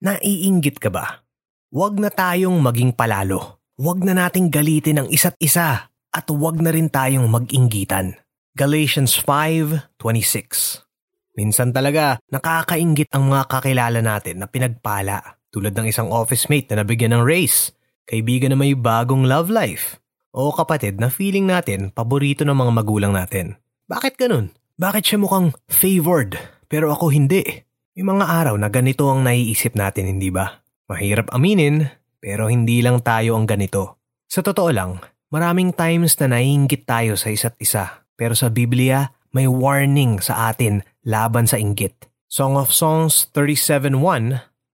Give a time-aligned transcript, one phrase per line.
[0.00, 1.28] Naiinggit ka ba?
[1.68, 3.60] Huwag na tayong maging palalo.
[3.76, 8.16] Huwag na nating galitin ang isa't isa at huwag na rin tayong mag-inggitan.
[8.56, 10.88] Galatians 5.26
[11.36, 16.80] Minsan talaga nakakaingit ang mga kakilala natin na pinagpala tulad ng isang office mate na
[16.80, 17.68] nabigyan ng race,
[18.08, 20.00] kaibigan na may bagong love life,
[20.32, 23.60] o kapatid na feeling natin paborito ng mga magulang natin.
[23.84, 24.48] Bakit ganun?
[24.80, 26.40] Bakit siya mukhang favored
[26.72, 27.68] pero ako hindi?
[28.00, 30.64] May mga araw na ganito ang naiisip natin, hindi ba?
[30.88, 31.84] Mahirap aminin,
[32.16, 34.00] pero hindi lang tayo ang ganito.
[34.24, 39.44] Sa totoo lang, maraming times na naiinggit tayo sa isa't isa, pero sa Biblia, may
[39.44, 42.08] warning sa atin laban sa inggit.
[42.24, 43.92] Song of Songs 37.1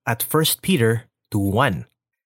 [0.06, 1.90] at 1 Peter 2.1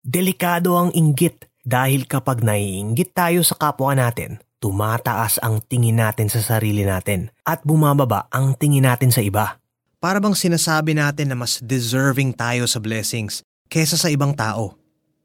[0.07, 6.40] Delikado ang inggit dahil kapag naiinggit tayo sa kapwa natin, tumataas ang tingin natin sa
[6.40, 9.59] sarili natin at bumababa ang tingin natin sa iba.
[9.97, 14.77] Para bang sinasabi natin na mas deserving tayo sa blessings kesa sa ibang tao.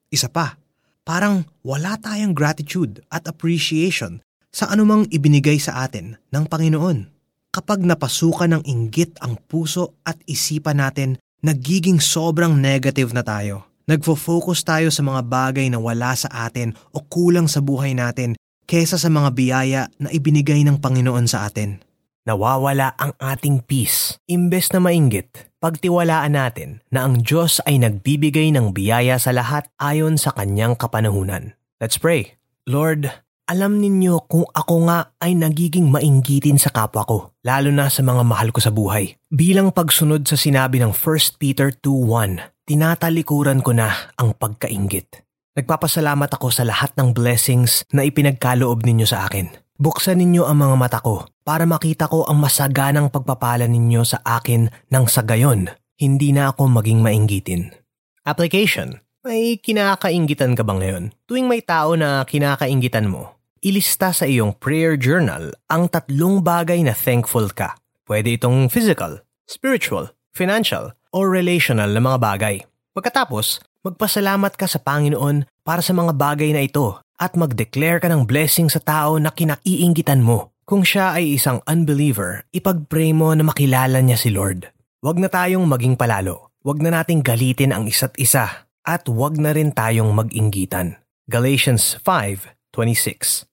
[0.09, 0.57] Isa pa,
[1.05, 7.05] parang wala tayong gratitude at appreciation sa anumang ibinigay sa atin ng Panginoon.
[7.53, 13.69] Kapag napasukan ng inggit ang puso at isipan natin, nagiging sobrang negative na tayo.
[13.85, 18.33] Nagfo-focus tayo sa mga bagay na wala sa atin o kulang sa buhay natin
[18.65, 21.92] kesa sa mga biyaya na ibinigay ng Panginoon sa atin
[22.27, 24.19] nawawala ang ating peace.
[24.31, 30.19] Imbes na mainggit, pagtiwalaan natin na ang Diyos ay nagbibigay ng biyaya sa lahat ayon
[30.19, 31.55] sa kanyang kapanahunan.
[31.83, 32.39] Let's pray.
[32.67, 33.11] Lord,
[33.51, 38.23] alam ninyo kung ako nga ay nagiging mainggitin sa kapwa ko, lalo na sa mga
[38.23, 39.19] mahal ko sa buhay.
[39.29, 42.39] Bilang pagsunod sa sinabi ng 1 Peter 2.1,
[42.71, 45.27] tinatalikuran ko na ang pagkaingit.
[45.53, 49.53] Nagpapasalamat ako sa lahat ng blessings na ipinagkaloob ninyo sa akin.
[49.83, 54.71] Buksan ninyo ang mga mata ko para makita ko ang masaganang pagpapala ninyo sa akin
[54.95, 57.75] nang sa gayon, hindi na ako maging mainggitin.
[58.23, 59.03] Application.
[59.27, 61.11] May kinakaingitan ka ba ngayon?
[61.27, 66.95] Tuwing may tao na kinakaingitan mo, ilista sa iyong prayer journal ang tatlong bagay na
[66.95, 67.75] thankful ka.
[68.07, 72.55] Pwede itong physical, spiritual, financial, or relational na mga bagay.
[72.95, 78.27] Pagkatapos, magpasalamat ka sa Panginoon para sa mga bagay na ito at mag-declare ka ng
[78.27, 80.51] blessing sa tao na kinaiinggitan mo.
[80.67, 84.67] Kung siya ay isang unbeliever, ipag-pray mo na makilala niya si Lord.
[84.99, 86.51] Huwag na tayong maging palalo.
[86.67, 88.67] Huwag na nating galitin ang isa't isa.
[88.83, 90.99] At huwag na rin tayong mag-inggitan.
[91.31, 93.47] Galatians 5.26